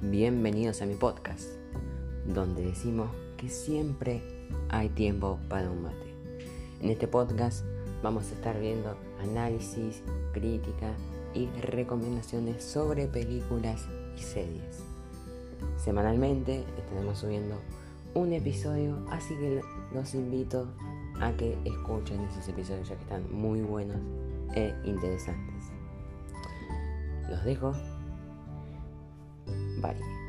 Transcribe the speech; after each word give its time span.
bienvenidos 0.00 0.80
a 0.80 0.86
mi 0.86 0.94
podcast, 0.94 1.48
donde 2.24 2.62
decimos 2.62 3.10
que 3.36 3.48
siempre 3.48 4.22
hay 4.68 4.88
tiempo 4.90 5.40
para 5.48 5.70
un 5.70 5.82
mate. 5.82 6.14
En 6.80 6.90
este 6.90 7.08
podcast 7.08 7.64
vamos 8.02 8.30
a 8.30 8.34
estar 8.34 8.60
viendo 8.60 8.96
análisis, 9.20 10.02
crítica 10.32 10.92
y 11.34 11.46
recomendaciones 11.60 12.62
sobre 12.62 13.08
películas 13.08 13.86
y 14.16 14.22
series. 14.22 14.84
Semanalmente 15.76 16.64
estaremos 16.78 17.18
subiendo 17.18 17.56
un 18.14 18.32
episodio, 18.32 19.04
así 19.10 19.34
que 19.34 19.60
los 19.92 20.14
invito 20.14 20.68
a 21.20 21.32
que 21.32 21.58
escuchen 21.64 22.20
esos 22.20 22.48
episodios 22.48 22.88
ya 22.88 22.94
que 22.94 23.02
están 23.02 23.32
muy 23.32 23.62
buenos 23.62 24.00
e 24.54 24.72
interesantes. 24.84 25.64
Los 27.28 27.44
dejo. 27.44 27.97
Bye. 29.80 30.27